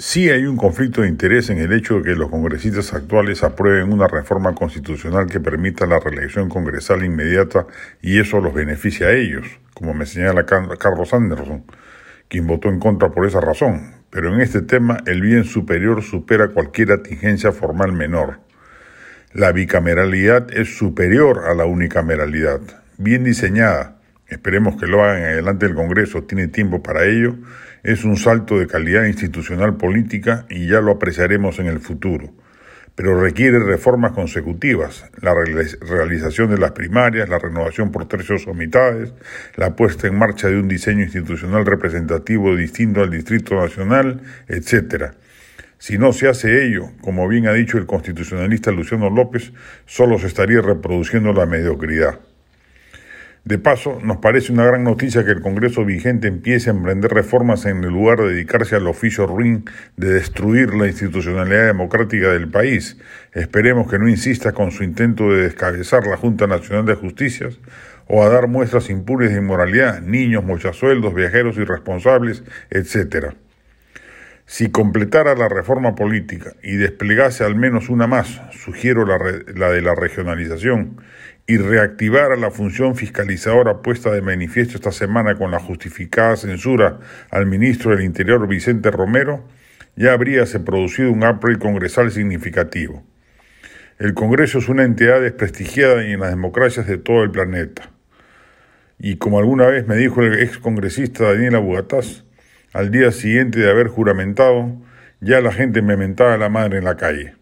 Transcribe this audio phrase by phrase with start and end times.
[0.00, 3.92] Sí hay un conflicto de interés en el hecho de que los congresistas actuales aprueben
[3.92, 7.66] una reforma constitucional que permita la reelección congresal inmediata
[8.00, 9.44] y eso los beneficia a ellos,
[9.74, 11.64] como me señala Carlos Anderson,
[12.28, 13.90] quien votó en contra por esa razón.
[14.10, 18.38] Pero en este tema el bien superior supera cualquier atingencia formal menor.
[19.32, 22.60] La bicameralidad es superior a la unicameralidad,
[22.98, 23.96] bien diseñada.
[24.28, 27.34] Esperemos que lo hagan adelante el Congreso, tiene tiempo para ello
[27.88, 32.34] es un salto de calidad institucional política y ya lo apreciaremos en el futuro,
[32.94, 39.14] pero requiere reformas consecutivas, la realización de las primarias, la renovación por tercios o mitades,
[39.56, 45.12] la puesta en marcha de un diseño institucional representativo distinto al Distrito Nacional, etc.
[45.78, 49.54] Si no se hace ello, como bien ha dicho el constitucionalista Luciano López,
[49.86, 52.20] solo se estaría reproduciendo la mediocridad.
[53.48, 57.64] De paso, nos parece una gran noticia que el Congreso vigente empiece a emprender reformas
[57.64, 59.64] en lugar de dedicarse al oficio ruin
[59.96, 62.98] de destruir la institucionalidad democrática del país.
[63.32, 67.58] Esperemos que no insista con su intento de descabezar la Junta Nacional de Justicias
[68.06, 73.28] o a dar muestras impunes de inmoralidad, niños, mochasueldos, viajeros irresponsables, etc.
[74.44, 79.94] Si completara la reforma política y desplegase al menos una más, sugiero la de la
[79.94, 81.00] regionalización,
[81.50, 87.00] y reactivara la función fiscalizadora puesta de manifiesto esta semana con la justificada censura
[87.30, 89.48] al ministro del Interior Vicente Romero,
[89.96, 93.02] ya habríase producido un upgrade congresal significativo.
[93.98, 97.92] El Congreso es una entidad desprestigiada en las democracias de todo el planeta.
[98.98, 102.24] Y como alguna vez me dijo el ex congresista Daniel Abugataz,
[102.74, 104.76] al día siguiente de haber juramentado,
[105.22, 107.37] ya la gente me mentaba la madre en la calle.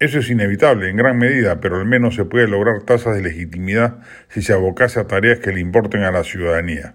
[0.00, 3.98] Eso es inevitable en gran medida, pero al menos se puede lograr tasas de legitimidad
[4.28, 6.94] si se abocase a tareas que le importen a la ciudadanía.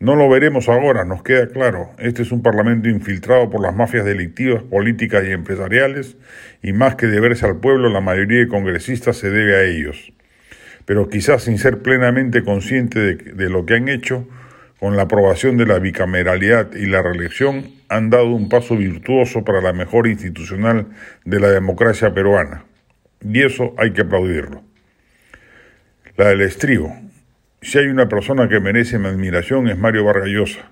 [0.00, 1.90] No lo veremos ahora, nos queda claro.
[1.98, 6.16] Este es un parlamento infiltrado por las mafias delictivas, políticas y empresariales,
[6.62, 10.14] y más que deberse al pueblo, la mayoría de congresistas se debe a ellos.
[10.86, 14.26] Pero quizás sin ser plenamente consciente de, de lo que han hecho,
[14.78, 19.60] con la aprobación de la bicameralidad y la reelección, han dado un paso virtuoso para
[19.60, 20.88] la mejora institucional
[21.24, 22.64] de la democracia peruana.
[23.22, 24.62] Y eso hay que aplaudirlo.
[26.16, 26.94] La del estribo.
[27.62, 30.70] Si hay una persona que merece mi admiración es Mario Vargallosa,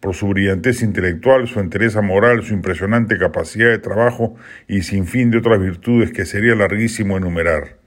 [0.00, 4.36] por su brillantez intelectual, su entereza moral, su impresionante capacidad de trabajo
[4.68, 7.78] y sin fin de otras virtudes que sería larguísimo enumerar.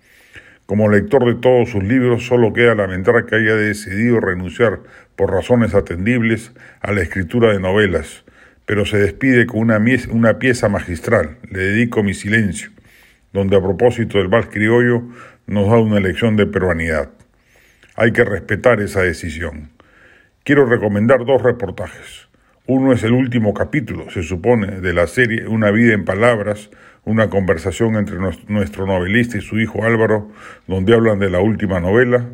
[0.70, 4.82] Como lector de todos sus libros, solo queda lamentar que haya decidido renunciar,
[5.16, 8.24] por razones atendibles, a la escritura de novelas,
[8.68, 12.70] pero se despide con una, pieza magistral, Le dedico mi silencio,
[13.34, 15.02] donde a propósito del vals criollo
[15.48, 17.10] nos da una lección de peruanidad.
[17.96, 19.72] Hay que respetar esa decisión.
[20.44, 22.30] Quiero recomendar dos reportajes.
[22.68, 26.70] Uno es el último capítulo, se supone, de la serie Una vida en palabras,
[27.10, 30.30] una conversación entre nuestro novelista y su hijo Álvaro,
[30.68, 32.28] donde hablan de la última novela.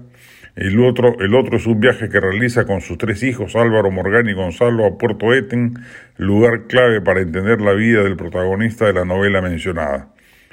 [0.58, 4.28] El otro, el otro es un viaje que realiza con sus tres hijos, Álvaro, Morgán
[4.28, 5.76] y Gonzalo, a Puerto Eten,
[6.18, 10.10] lugar clave para entender la vida del protagonista de la novela mencionada.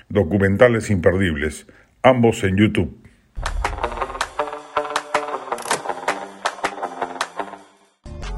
[0.08, 1.66] Documentales imperdibles,
[2.02, 3.01] ambos en YouTube.